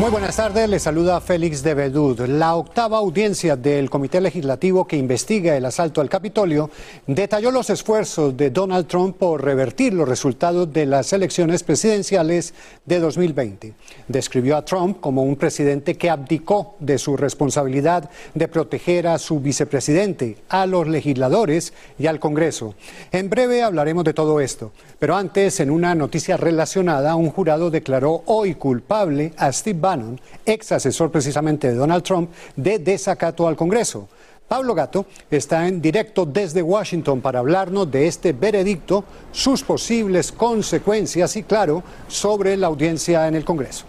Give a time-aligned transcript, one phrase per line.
[0.00, 2.20] Muy buenas tardes, le saluda Félix de Bedud.
[2.22, 6.70] La octava audiencia del Comité Legislativo que investiga el asalto al Capitolio
[7.06, 12.54] detalló los esfuerzos de Donald Trump por revertir los resultados de las elecciones presidenciales
[12.86, 13.74] de 2020.
[14.08, 19.38] Describió a Trump como un presidente que abdicó de su responsabilidad de proteger a su
[19.40, 22.74] vicepresidente, a los legisladores y al Congreso.
[23.12, 28.22] En breve hablaremos de todo esto, pero antes, en una noticia relacionada, un jurado declaró
[28.24, 29.89] hoy culpable a Steve Bannon,
[30.46, 34.08] ex asesor precisamente de Donald Trump, de desacato al Congreso.
[34.48, 41.36] Pablo Gato está en directo desde Washington para hablarnos de este veredicto, sus posibles consecuencias
[41.36, 43.84] y, claro, sobre la audiencia en el Congreso.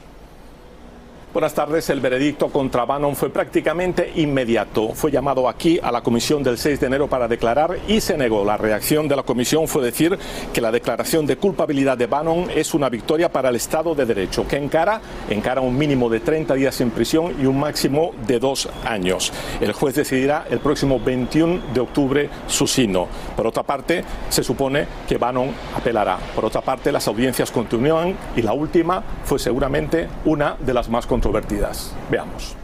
[1.33, 1.89] Buenas tardes.
[1.89, 4.89] El veredicto contra Bannon fue prácticamente inmediato.
[4.89, 8.43] Fue llamado aquí a la comisión del 6 de enero para declarar y se negó.
[8.43, 10.19] La reacción de la comisión fue decir
[10.51, 14.45] que la declaración de culpabilidad de Bannon es una victoria para el Estado de Derecho,
[14.45, 14.99] que encara,
[15.29, 19.31] encara un mínimo de 30 días en prisión y un máximo de dos años.
[19.61, 23.07] El juez decidirá el próximo 21 de octubre su sino.
[23.37, 26.17] Por otra parte, se supone que Bannon apelará.
[26.35, 31.07] Por otra parte, las audiencias continúan y la última fue seguramente una de las más
[31.21, 31.91] controvertidas.
[32.09, 32.55] Veamos.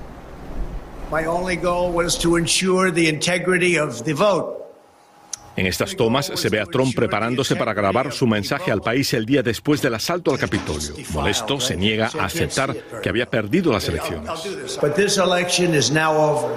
[1.11, 4.55] My only goal was to ensure the integrity of the vote.
[5.55, 9.25] En estas tomas se ve a Trump preparándose para grabar su mensaje al país el
[9.25, 10.93] día después del asalto al Capitolio.
[11.13, 14.29] Molesto, se niega a aceptar que había perdido las elecciones.
[14.79, 16.53] But this election is now over.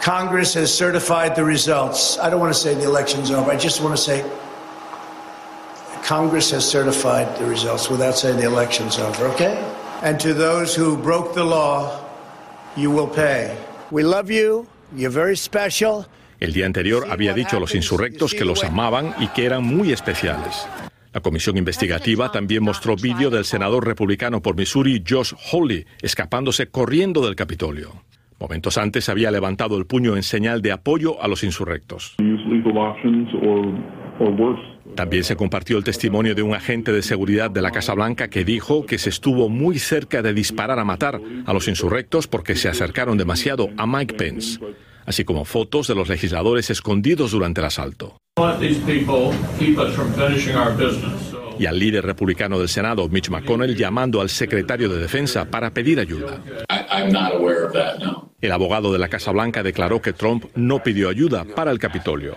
[0.00, 2.18] Congress has certified the results.
[2.22, 3.50] I don't want to say the election's over.
[3.50, 4.22] I just want to say
[6.04, 9.56] Congress has certified the results without saying the election's over, okay?
[10.02, 11.90] And to those who broke the law,
[12.76, 13.56] you will pay.
[13.90, 14.66] We love you.
[14.94, 16.06] You're very special.
[16.38, 19.92] El día anterior había dicho a los insurrectos que los amaban y que eran muy
[19.92, 20.68] especiales.
[21.14, 27.24] La comisión investigativa también mostró vídeo del senador republicano por Missouri, Josh Hawley, escapándose corriendo
[27.24, 28.02] del Capitolio.
[28.38, 32.16] Momentos antes había levantado el puño en señal de apoyo a los insurrectos.
[34.96, 38.46] También se compartió el testimonio de un agente de seguridad de la Casa Blanca que
[38.46, 42.70] dijo que se estuvo muy cerca de disparar a matar a los insurrectos porque se
[42.70, 44.58] acercaron demasiado a Mike Pence,
[45.04, 48.16] así como fotos de los legisladores escondidos durante el asalto.
[51.58, 56.00] Y al líder republicano del Senado, Mitch McConnell, llamando al secretario de Defensa para pedir
[56.00, 56.40] ayuda.
[58.40, 62.36] El abogado de la Casa Blanca declaró que Trump no pidió ayuda para el Capitolio.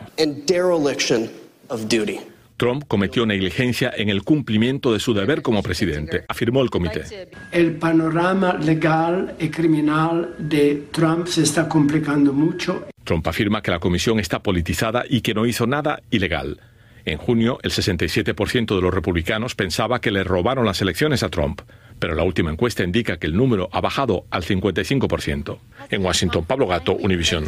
[2.59, 7.29] Trump cometió negligencia en el cumplimiento de su deber como presidente, afirmó el comité.
[7.53, 12.85] El panorama legal y criminal de Trump se está complicando mucho.
[13.05, 16.59] Trump afirma que la comisión está politizada y que no hizo nada ilegal.
[17.05, 21.61] En junio, el 67% de los republicanos pensaba que le robaron las elecciones a Trump,
[21.97, 25.57] pero la última encuesta indica que el número ha bajado al 55%.
[25.91, 27.45] En Washington, Pablo Gato, Univisión.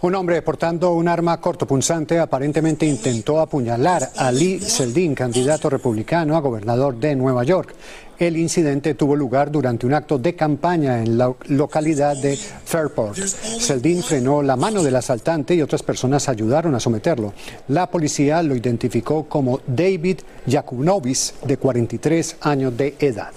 [0.00, 6.40] Un hombre portando un arma cortopunzante aparentemente intentó apuñalar a Lee Zeldin, candidato republicano a
[6.40, 7.74] gobernador de Nueva York.
[8.16, 13.18] El incidente tuvo lugar durante un acto de campaña en la localidad de Fairport.
[13.18, 17.32] Zeldin frenó la mano del asaltante y otras personas ayudaron a someterlo.
[17.66, 23.32] La policía lo identificó como David Yakunovis, de 43 años de edad.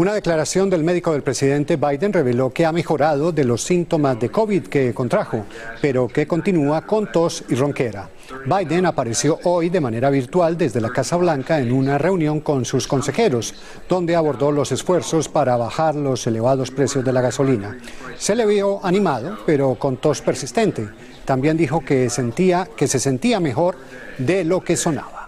[0.00, 4.30] Una declaración del médico del presidente Biden reveló que ha mejorado de los síntomas de
[4.30, 5.44] COVID que contrajo,
[5.82, 8.08] pero que continúa con tos y ronquera.
[8.46, 12.86] Biden apareció hoy de manera virtual desde la Casa Blanca en una reunión con sus
[12.86, 13.54] consejeros,
[13.90, 17.76] donde abordó los esfuerzos para bajar los elevados precios de la gasolina.
[18.16, 20.88] Se le vio animado, pero con tos persistente.
[21.26, 23.76] También dijo que sentía que se sentía mejor
[24.16, 25.19] de lo que sonaba.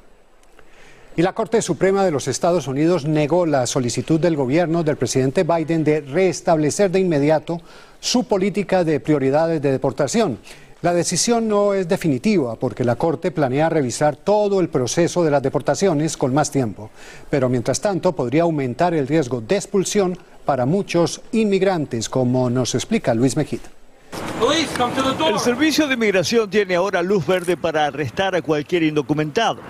[1.14, 5.44] Y la Corte Suprema de los Estados Unidos negó la solicitud del gobierno del presidente
[5.44, 7.61] Biden de restablecer de inmediato
[8.00, 10.38] su política de prioridades de deportación.
[10.81, 15.43] La decisión no es definitiva porque la Corte planea revisar todo el proceso de las
[15.43, 16.91] deportaciones con más tiempo,
[17.29, 20.17] pero mientras tanto podría aumentar el riesgo de expulsión
[20.47, 23.69] para muchos inmigrantes, como nos explica Luis Mejita.
[25.29, 29.61] El Servicio de Inmigración tiene ahora luz verde para arrestar a cualquier indocumentado.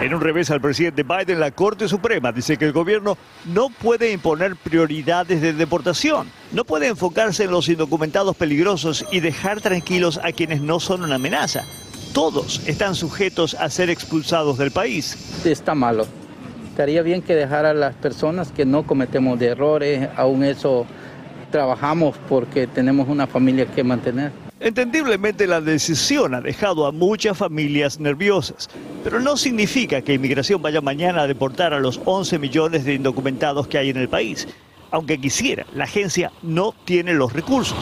[0.00, 3.16] En un revés al presidente Biden, la Corte Suprema dice que el gobierno
[3.46, 9.62] no puede imponer prioridades de deportación, no puede enfocarse en los indocumentados peligrosos y dejar
[9.62, 11.62] tranquilos a quienes no son una amenaza.
[12.12, 15.42] Todos están sujetos a ser expulsados del país.
[15.46, 16.06] Está malo.
[16.68, 20.86] Estaría bien que dejara a las personas que no cometemos de errores, aún eso
[21.50, 24.45] trabajamos porque tenemos una familia que mantener.
[24.58, 28.70] Entendiblemente la decisión ha dejado a muchas familias nerviosas,
[29.04, 33.66] pero no significa que inmigración vaya mañana a deportar a los 11 millones de indocumentados
[33.66, 34.48] que hay en el país.
[34.90, 37.76] Aunque quisiera, la agencia no tiene los recursos.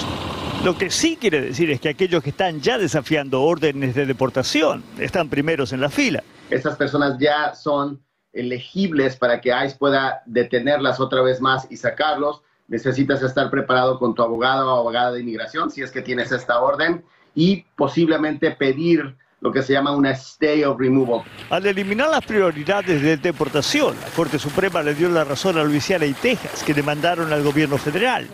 [0.65, 4.83] Lo que sí quiere decir es que aquellos que están ya desafiando órdenes de deportación
[4.99, 6.25] están primeros en la fila.
[6.51, 12.43] Esas personas ya son elegibles para que ICE pueda detenerlas otra vez más y sacarlos
[12.69, 16.61] necesitas estar preparado con tu abogado o abogada de inmigración si es que tienes esta
[16.61, 21.23] orden y posiblemente pedir lo que se llama una stay of removal.
[21.51, 26.07] Al eliminar las prioridades de deportación, la Corte Suprema le dio la razón a Luisiana
[26.07, 28.27] y Texas, que demandaron al gobierno federal.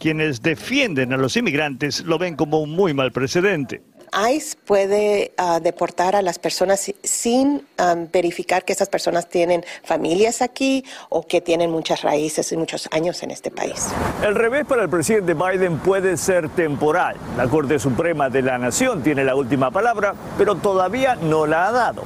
[0.00, 3.82] Quienes defienden a los inmigrantes lo ven como un muy mal precedente.
[4.12, 7.66] ICE puede ah, deportar a las personas sin
[8.12, 13.22] verificar que esas personas tienen familias aquí o que tienen muchas raíces y muchos años
[13.22, 13.88] en este país.
[14.22, 17.16] El revés para el presidente Biden puede ser temporal.
[17.36, 21.72] La Corte Suprema de la Nación tiene la última palabra, pero todavía no la ha
[21.72, 22.04] dado.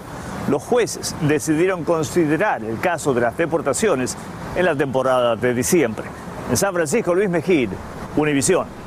[0.49, 4.17] Los jueces decidieron considerar el caso de las deportaciones
[4.57, 6.05] en la temporada de diciembre.
[6.51, 7.71] En San Francisco, Luis Mejid,
[8.17, 8.82] Univisión.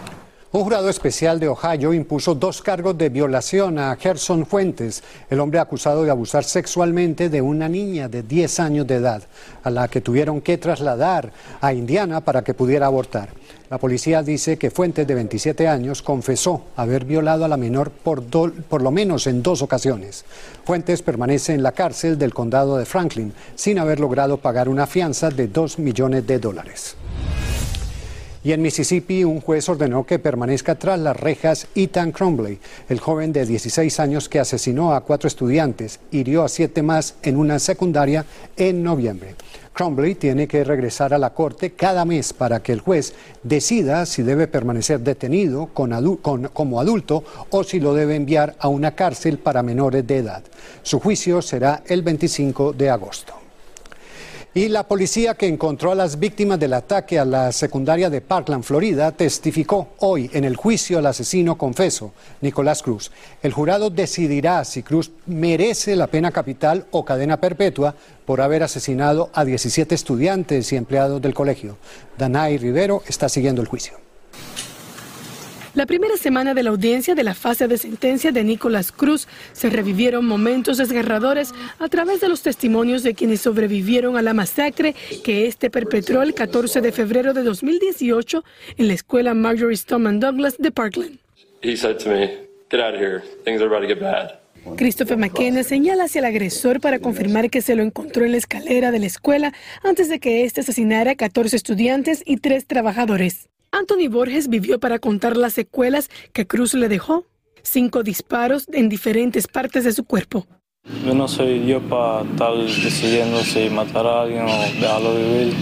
[0.56, 5.60] Un jurado especial de Ohio impuso dos cargos de violación a Gerson Fuentes, el hombre
[5.60, 9.22] acusado de abusar sexualmente de una niña de 10 años de edad,
[9.64, 13.32] a la que tuvieron que trasladar a Indiana para que pudiera abortar.
[13.70, 18.24] La policía dice que Fuentes, de 27 años, confesó haber violado a la menor por,
[18.24, 20.24] por lo menos en dos ocasiones.
[20.64, 25.30] Fuentes permanece en la cárcel del condado de Franklin sin haber logrado pagar una fianza
[25.30, 26.96] de 2 millones de dólares.
[28.46, 32.60] Y en Mississippi, un juez ordenó que permanezca tras las rejas Ethan Crumbley,
[32.90, 37.38] el joven de 16 años que asesinó a cuatro estudiantes, hirió a siete más en
[37.38, 38.24] una secundaria
[38.56, 39.34] en noviembre.
[39.74, 44.22] Crumbley tiene que regresar a la corte cada mes para que el juez decida si
[44.22, 50.06] debe permanecer detenido como adulto o si lo debe enviar a una cárcel para menores
[50.06, 50.44] de edad.
[50.84, 53.45] Su juicio será el 25 de agosto.
[54.58, 58.64] Y la policía que encontró a las víctimas del ataque a la secundaria de Parkland,
[58.64, 63.12] Florida, testificó hoy en el juicio al asesino confeso, Nicolás Cruz.
[63.44, 69.30] El jurado decidirá si Cruz merece la pena capital o cadena perpetua por haber asesinado
[69.34, 71.76] a 17 estudiantes y empleados del colegio.
[72.18, 74.05] Danay Rivero está siguiendo el juicio.
[75.76, 79.70] La primera semana de la audiencia de la fase de sentencia de Nicolás Cruz se
[79.70, 85.48] revivieron momentos desgarradores a través de los testimonios de quienes sobrevivieron a la masacre que
[85.48, 88.46] este perpetró el 14 de febrero de 2018
[88.78, 91.20] en la escuela Marjorie Stoneman Douglas de Parkland.
[94.78, 98.92] Christopher McKenna señala hacia el agresor para confirmar que se lo encontró en la escalera
[98.92, 99.54] de la escuela
[99.84, 103.50] antes de que éste asesinara a 14 estudiantes y tres trabajadores.
[103.76, 107.26] Anthony Borges vivió para contar las secuelas que Cruz le dejó.
[107.62, 110.48] Cinco disparos en diferentes partes de su cuerpo.
[111.06, 115.54] Yo no soy yo para estar decidiendo si matar a alguien o dejarlo vivir.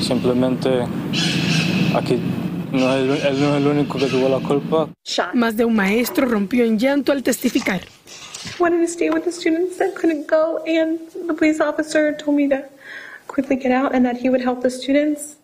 [0.00, 0.70] Simplemente
[1.94, 2.18] aquí
[2.72, 4.88] no es, él no es el único que tuvo la culpa.
[5.34, 7.82] Más de un maestro rompió en llanto al testificar.
[8.58, 12.48] Wanted to stay with the students that couldn't go, and the police officer told me
[12.48, 12.64] to
[13.26, 15.41] quickly get out and that he would help the students.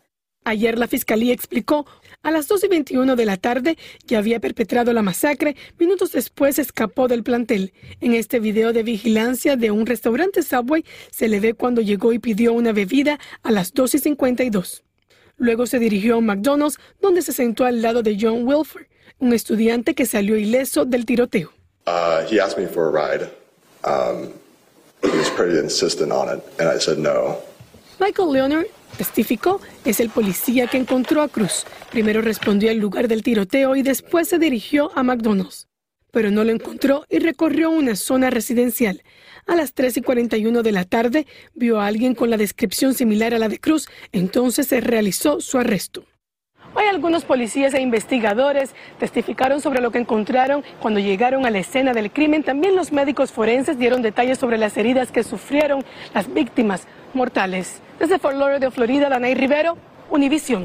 [0.49, 1.85] Ayer la fiscalía explicó
[2.23, 3.77] a las 2 y 21 de la tarde
[4.07, 5.57] que había perpetrado la masacre.
[5.79, 7.75] Minutos después escapó del plantel.
[8.01, 12.19] En este video de vigilancia de un restaurante Subway se le ve cuando llegó y
[12.19, 14.85] pidió una bebida a las 2 y 52.
[15.37, 18.87] Luego se dirigió a un McDonald's donde se sentó al lado de John Wilford,
[19.19, 21.53] un estudiante que salió ileso del tiroteo.
[21.87, 23.31] Uh, he asked me for a ride.
[23.85, 24.33] Um,
[25.03, 27.37] he was pretty insistent on it, and I said no.
[28.01, 31.65] Michael Leonard testificó, es el policía que encontró a Cruz.
[31.91, 35.69] Primero respondió al lugar del tiroteo y después se dirigió a McDonald's.
[36.13, 39.03] Pero no lo encontró y recorrió una zona residencial.
[39.47, 43.35] A las 3 y 41 de la tarde vio a alguien con la descripción similar
[43.35, 46.05] a la de Cruz, entonces se realizó su arresto.
[46.75, 51.95] Hoy algunos policías e investigadores testificaron sobre lo que encontraron cuando llegaron a la escena
[51.95, 52.45] del crimen.
[52.45, 55.85] También los médicos forenses dieron detalles sobre las heridas que sufrieron
[56.15, 57.81] las víctimas mortales.
[57.99, 59.77] Desde Fort Lauderdale, Florida, Danay Rivero,
[60.11, 60.63] Univision.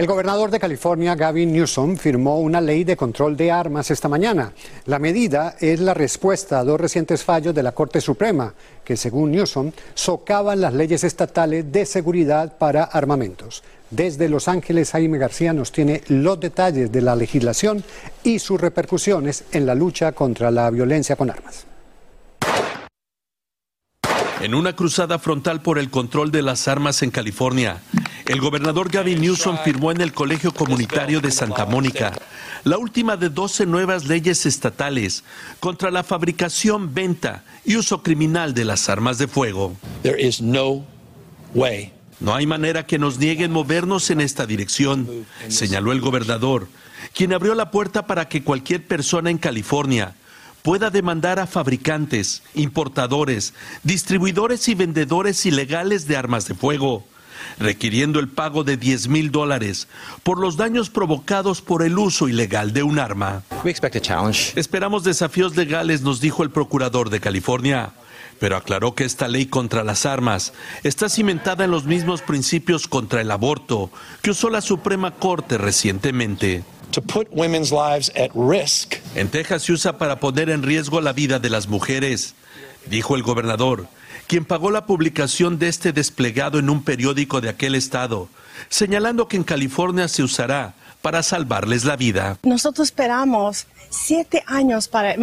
[0.00, 4.54] El gobernador de California, Gavin Newsom, firmó una ley de control de armas esta mañana.
[4.86, 9.30] La medida es la respuesta a dos recientes fallos de la Corte Suprema, que según
[9.30, 13.62] Newsom socavan las leyes estatales de seguridad para armamentos.
[13.90, 17.84] Desde Los Ángeles, Jaime García nos tiene los detalles de la legislación
[18.24, 21.66] y sus repercusiones en la lucha contra la violencia con armas.
[24.40, 27.82] En una cruzada frontal por el control de las armas en California,
[28.24, 32.12] el gobernador Gavin Newsom firmó en el Colegio Comunitario de Santa Mónica
[32.64, 35.24] la última de 12 nuevas leyes estatales
[35.60, 39.76] contra la fabricación, venta y uso criminal de las armas de fuego.
[40.40, 40.86] no
[42.18, 46.68] No hay manera que nos nieguen movernos en esta dirección, señaló el gobernador,
[47.14, 50.14] quien abrió la puerta para que cualquier persona en California
[50.62, 57.04] pueda demandar a fabricantes, importadores, distribuidores y vendedores ilegales de armas de fuego,
[57.58, 59.88] requiriendo el pago de 10 mil dólares
[60.22, 63.42] por los daños provocados por el uso ilegal de un arma.
[64.56, 67.92] Esperamos desafíos legales, nos dijo el procurador de California
[68.40, 73.20] pero aclaró que esta ley contra las armas está cimentada en los mismos principios contra
[73.20, 73.90] el aborto
[74.22, 76.64] que usó la Suprema Corte recientemente.
[79.14, 82.34] En Texas se usa para poner en riesgo la vida de las mujeres,
[82.86, 83.86] dijo el gobernador,
[84.26, 88.28] quien pagó la publicación de este desplegado en un periódico de aquel estado,
[88.70, 92.38] señalando que en California se usará para salvarles la vida.
[92.42, 95.16] Nosotros esperamos siete años para,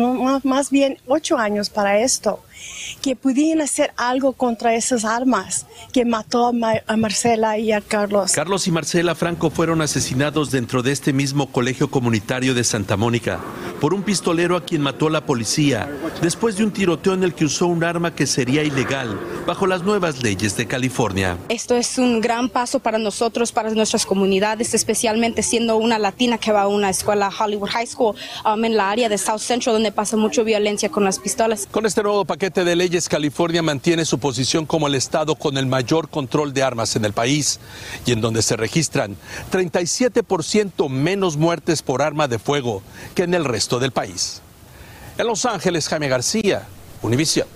[0.43, 2.43] más bien ocho años para esto
[3.01, 6.47] que pudieran hacer algo contra esas armas que mató
[6.87, 8.31] a Marcela y a Carlos.
[8.31, 13.39] Carlos y Marcela Franco fueron asesinados dentro de este mismo colegio comunitario de Santa Mónica
[13.79, 15.89] por un pistolero a quien mató la policía
[16.21, 19.83] después de un tiroteo en el que usó un arma que sería ilegal bajo las
[19.83, 21.37] nuevas leyes de California.
[21.49, 26.51] Esto es un gran paso para nosotros, para nuestras comunidades, especialmente siendo una latina que
[26.51, 29.91] va a una escuela Hollywood High School um, en la área de South Central donde
[29.91, 31.67] pasa mucha violencia con las pistolas.
[31.69, 35.65] Con este nuevo paquete de leyes, California mantiene su posición como el estado con el
[35.65, 37.59] mayor control de armas en el país
[38.05, 39.17] y en donde se registran
[39.51, 42.81] 37% menos muertes por arma de fuego
[43.15, 44.41] que en el resto del país.
[45.17, 46.67] En Los Ángeles, Jaime García,
[47.01, 47.47] Univision.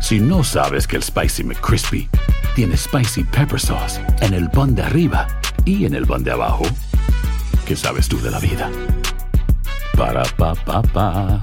[0.00, 2.08] Si no sabes que el Spicy McCrispy
[2.54, 5.26] tiene Spicy Pepper Sauce en el pan de arriba
[5.64, 6.64] y en el pan de abajo,
[7.66, 8.70] ¿qué sabes tú de la vida?
[9.96, 11.42] Para, pa, pa, pa.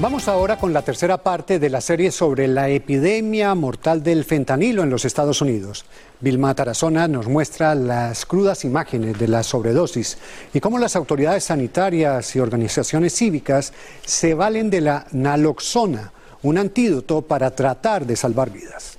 [0.00, 4.82] Vamos ahora con la tercera parte de la serie sobre la epidemia mortal del fentanilo
[4.82, 5.84] en los Estados Unidos.
[6.20, 10.16] Vilma Tarazona nos muestra las crudas imágenes de la sobredosis
[10.54, 16.12] y cómo las autoridades sanitarias y organizaciones cívicas se valen de la naloxona,
[16.44, 18.96] un antídoto para tratar de salvar vidas.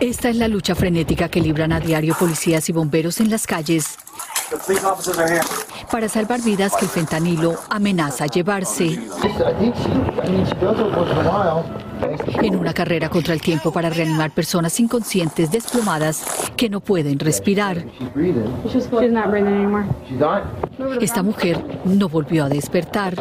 [0.00, 3.98] Esta es la lucha frenética que libran a diario policías y bomberos en las calles
[5.90, 8.98] para salvar vidas que el fentanilo amenaza llevarse.
[12.42, 16.24] En una carrera contra el tiempo para reanimar personas inconscientes desplomadas
[16.56, 17.84] que no pueden respirar.
[21.00, 23.14] Esta mujer no volvió a despertar.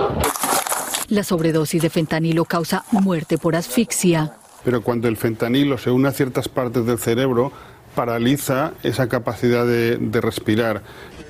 [1.10, 4.34] La sobredosis de fentanilo causa muerte por asfixia.
[4.64, 7.52] Pero cuando el fentanilo se une a ciertas partes del cerebro,
[7.96, 10.84] paraliza esa capacidad de, de respirar.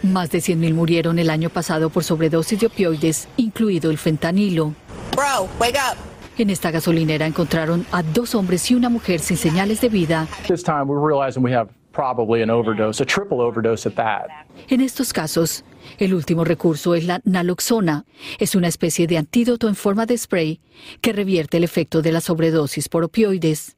[0.03, 4.74] Más de 100.000 murieron el año pasado por sobredosis de opioides, incluido el fentanilo.
[5.15, 5.98] Bro, wake up.
[6.38, 10.27] En esta gasolinera encontraron a dos hombres y una mujer sin señales de vida.
[10.48, 14.27] This time we're realizing we have probably an overdose, a triple overdose at that.
[14.67, 15.63] En estos casos,
[16.00, 18.05] el último recurso es la naloxona.
[18.39, 20.60] Es una especie de antídoto en forma de spray
[21.01, 23.75] que revierte el efecto de la sobredosis por opioides.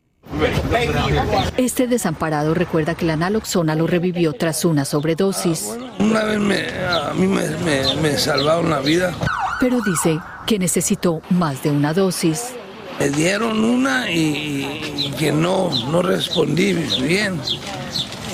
[1.57, 5.77] Este desamparado recuerda que la naloxona lo revivió tras una sobredosis.
[5.99, 9.13] Una vez me, a mí me, me, me salvaron la vida.
[9.59, 12.53] Pero dice que necesitó más de una dosis.
[12.99, 17.39] Me dieron una y, y que no, no respondí bien.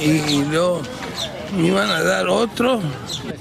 [0.01, 0.81] Y luego
[1.55, 2.79] me iban a dar otro.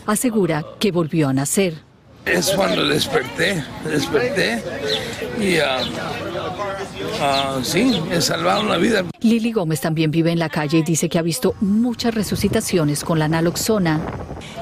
[0.07, 1.90] Asegura que volvió a nacer.
[2.33, 4.63] Es cuando desperté, desperté
[5.41, 5.57] y
[7.21, 9.05] ah, sí, me salvaron la vida.
[9.21, 13.19] Lili Gómez también vive en la calle y dice que ha visto muchas resucitaciones con
[13.19, 14.01] la naloxona.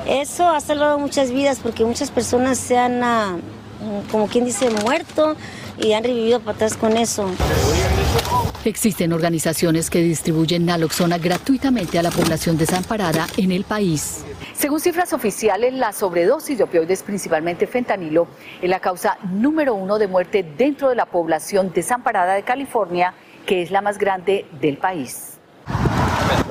[0.06, 3.36] Eso ha salvado muchas vidas porque muchas personas se han, ah,
[4.10, 5.36] como quien dice, muerto
[5.78, 7.30] y han revivido para atrás con eso.
[8.64, 14.24] Existen organizaciones que distribuyen naloxona gratuitamente a la población desamparada en el país.
[14.58, 18.26] Según cifras oficiales, la sobredosis de opioides, principalmente fentanilo,
[18.60, 23.14] es la causa número uno de muerte dentro de la población desamparada de California,
[23.46, 25.38] que es la más grande del país.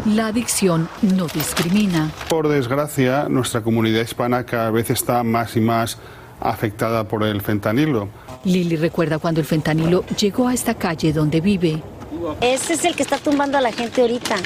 [0.06, 2.10] La adicción no discrimina.
[2.30, 5.98] Por desgracia, nuestra comunidad hispana cada vez está más y más
[6.40, 8.08] afectada por el fentanilo.
[8.46, 11.84] Lili recuerda cuando el fentanilo llegó a esta calle donde vive.
[12.40, 14.38] Ese es el que está tumbando a la gente ahorita.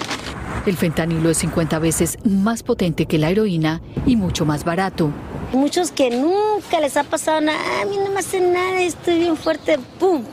[0.65, 5.11] El fentanilo es 50 veces más potente que la heroína y mucho más barato.
[5.53, 9.35] Muchos que nunca les ha pasado nada, a mí no me hace nada, estoy bien
[9.35, 10.23] fuerte, ¡pum!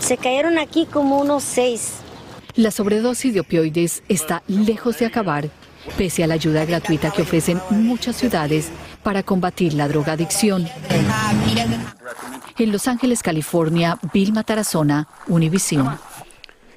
[0.00, 1.94] Se cayeron aquí como unos seis.
[2.54, 5.48] La sobredosis de opioides está lejos de acabar,
[5.96, 8.68] pese a la ayuda gratuita que ofrecen muchas ciudades
[9.02, 10.68] para combatir la drogadicción.
[12.58, 15.98] En Los Ángeles, California, Vilma Tarazona, Univisión.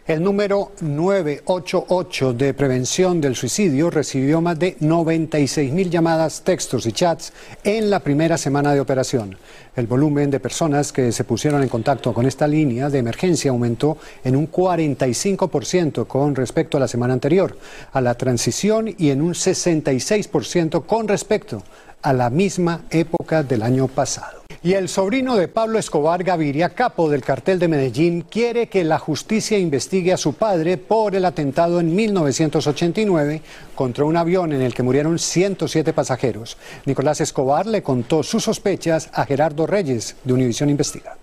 [0.09, 6.93] El número 988 de prevención del suicidio recibió más de 96 mil llamadas, textos y
[6.93, 7.31] chats
[7.63, 9.37] en la primera semana de operación.
[9.75, 13.99] El volumen de personas que se pusieron en contacto con esta línea de emergencia aumentó
[14.23, 17.55] en un 45% con respecto a la semana anterior,
[17.93, 21.61] a la transición y en un 66% con respecto
[22.01, 24.39] a la misma época del año pasado.
[24.61, 28.99] Y el sobrino de Pablo Escobar Gaviria, capo del cartel de Medellín, quiere que la
[28.99, 33.41] justicia investigue a su padre por el atentado en 1989
[33.73, 36.57] contra un avión en el que murieron 107 pasajeros.
[36.85, 41.15] Nicolás Escobar le contó sus sospechas a Gerardo Reyes de Univisión Investiga.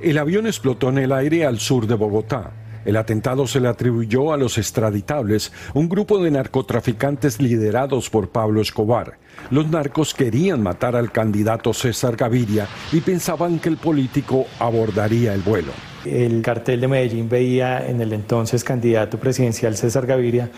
[0.00, 2.50] El avión explotó en el aire al sur de Bogotá.
[2.84, 8.60] El atentado se le atribuyó a los extraditables, un grupo de narcotraficantes liderados por Pablo
[8.60, 9.18] Escobar.
[9.50, 15.42] Los narcos querían matar al candidato César Gaviria y pensaban que el político abordaría el
[15.42, 15.72] vuelo.
[16.04, 20.50] El cartel de Medellín veía en el entonces candidato presidencial César Gaviria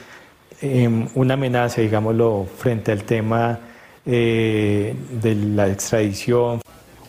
[0.62, 3.58] eh, una amenaza, digámoslo, frente al tema
[4.06, 6.60] eh, de la extradición.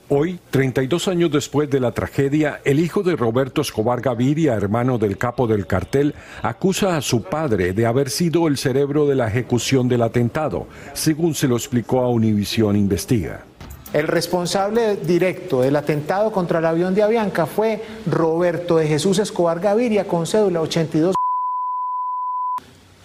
[0.07, 5.17] Hoy, 32 años después de la tragedia, el hijo de Roberto Escobar Gaviria, hermano del
[5.17, 6.13] capo del cartel,
[6.43, 11.33] acusa a su padre de haber sido el cerebro de la ejecución del atentado, según
[11.33, 13.45] se lo explicó a Univisión Investiga.
[13.93, 19.59] El responsable directo del atentado contra el avión de Avianca fue Roberto de Jesús Escobar
[19.59, 21.15] Gaviria con cédula 82.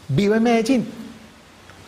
[0.09, 0.87] Vive en Medellín,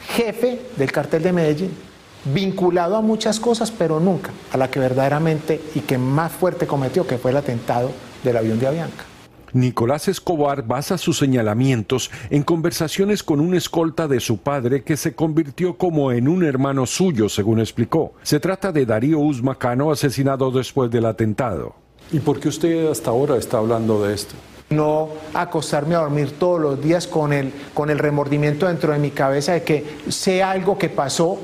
[0.08, 1.91] jefe del cartel de Medellín
[2.24, 7.06] vinculado a muchas cosas, pero nunca a la que verdaderamente y que más fuerte cometió,
[7.06, 7.90] que fue el atentado
[8.22, 9.04] del avión de Avianca.
[9.52, 15.14] Nicolás Escobar basa sus señalamientos en conversaciones con un escolta de su padre que se
[15.14, 18.14] convirtió como en un hermano suyo, según explicó.
[18.22, 21.74] Se trata de Darío Usmacano, asesinado después del atentado.
[22.12, 24.34] ¿Y por qué usted hasta ahora está hablando de esto?
[24.70, 29.10] No acostarme a dormir todos los días con el, con el remordimiento dentro de mi
[29.10, 31.38] cabeza de que sé algo que pasó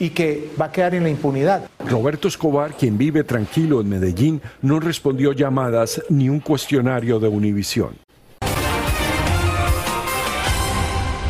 [0.00, 1.68] y que va a quedar en la impunidad.
[1.86, 7.94] Roberto Escobar, quien vive tranquilo en Medellín, no respondió llamadas ni un cuestionario de Univisión.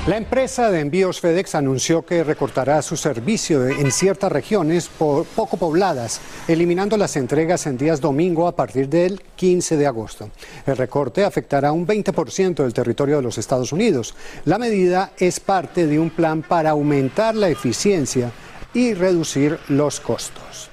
[0.07, 6.23] La empresa de envíos FedEx anunció que recortará su servicio en ciertas regiones poco pobladas,
[6.49, 10.31] eliminando las entregas en días domingo a partir del 15 de agosto.
[10.67, 14.15] El recorte afectará un 20% del territorio de los Estados Unidos.
[14.47, 18.33] La medida es parte de un plan para aumentar la eficiencia
[18.75, 20.71] y reducir los costos.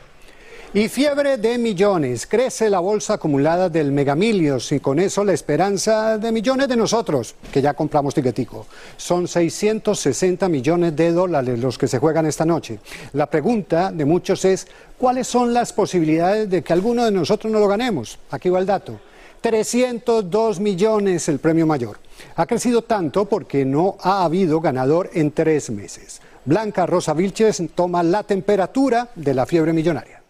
[0.73, 2.27] Y fiebre de millones.
[2.27, 7.35] Crece la bolsa acumulada del Megamilios y con eso la esperanza de millones de nosotros,
[7.51, 8.67] que ya compramos tiquetico.
[8.97, 12.79] Son 660 millones de dólares los que se juegan esta noche.
[13.13, 17.59] La pregunta de muchos es, ¿cuáles son las posibilidades de que alguno de nosotros no
[17.59, 18.19] lo ganemos?
[18.29, 18.99] Aquí va el dato.
[19.41, 21.97] 302 millones el premio mayor.
[22.35, 26.21] Ha crecido tanto porque no ha habido ganador en tres meses.
[26.47, 30.23] Blanca Rosa Vilches toma la temperatura de la fiebre millonaria.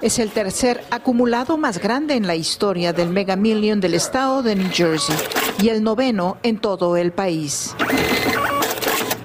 [0.00, 4.54] Es el tercer acumulado más grande en la historia del Mega Million del estado de
[4.54, 5.16] New Jersey
[5.60, 7.74] y el noveno en todo el país.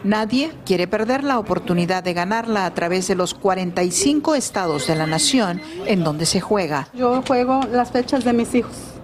[0.03, 5.05] Nadie quiere perder la oportunidad de ganarla a través de los 45 estados de la
[5.05, 6.87] nación en donde se juega.
[6.95, 8.94] Yo juego las fechas de mis hijos.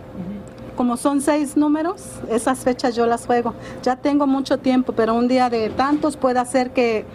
[0.82, 3.54] Como son seis números, esas fechas yo las juego.
[3.84, 7.06] Ya tengo mucho tiempo, pero un día de tantos puede hacer que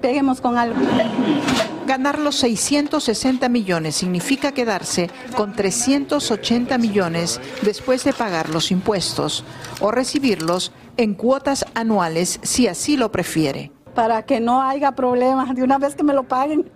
[0.00, 0.80] peguemos con algo.
[1.86, 9.44] Ganar los 660 millones significa quedarse con 380 millones después de pagar los impuestos
[9.82, 13.70] o recibirlos en cuotas anuales si así lo prefiere.
[13.94, 16.70] Para que no haya problemas de una vez que me lo paguen.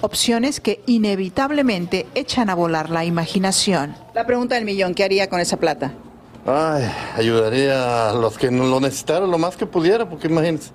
[0.00, 3.94] Opciones que inevitablemente echan a volar la imaginación.
[4.14, 5.92] La pregunta del millón, ¿qué haría con esa plata?
[6.46, 6.84] Ay,
[7.16, 10.70] ayudaría a los que lo necesitaran lo más que pudiera, porque imagínense.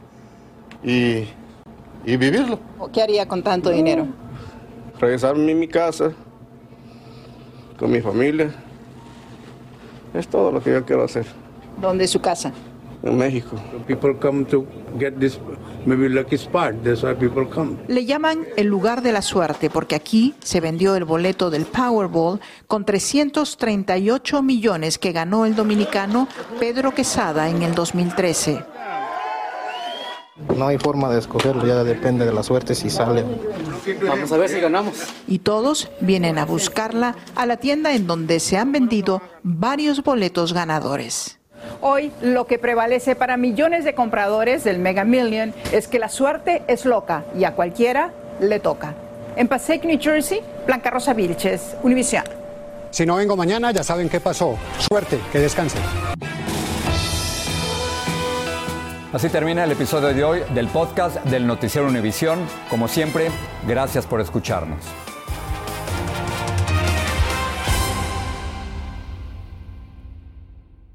[0.84, 1.26] Y,
[2.06, 2.60] y vivirlo.
[2.92, 4.08] ¿Qué haría con tanto dinero?
[5.00, 6.12] Regresarme a mi casa,
[7.78, 8.54] con mi familia.
[10.14, 11.26] Es todo lo que yo quiero hacer.
[11.80, 12.52] ¿Dónde es su casa?
[13.04, 13.56] En México.
[13.88, 14.66] People come to
[15.00, 15.40] get this
[15.86, 16.76] maybe lucky spot.
[16.84, 17.78] That's why people come.
[17.88, 22.40] Le llaman el lugar de la suerte porque aquí se vendió el boleto del Powerball
[22.68, 26.28] con 338 millones que ganó el dominicano
[26.60, 28.66] Pedro Quesada en el 2013.
[30.58, 33.24] No hay forma de escogerlo, ya depende de la suerte si sale.
[34.08, 34.96] Vamos a ver si ganamos.
[35.28, 40.54] Y todos vienen a buscarla a la tienda en donde se han vendido varios boletos
[40.54, 41.41] ganadores.
[41.82, 46.62] Hoy lo que prevalece para millones de compradores del Mega Million es que la suerte
[46.68, 48.94] es loca y a cualquiera le toca.
[49.36, 52.24] En Passaic, New Jersey, Blanca Rosa Vilches, Univisión.
[52.90, 54.58] Si no vengo mañana, ya saben qué pasó.
[54.78, 55.82] Suerte, que descansen.
[59.14, 62.40] Así termina el episodio de hoy del podcast del Noticiero Univisión.
[62.70, 63.30] Como siempre,
[63.68, 64.80] gracias por escucharnos.